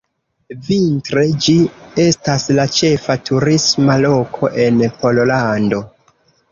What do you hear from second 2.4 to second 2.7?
la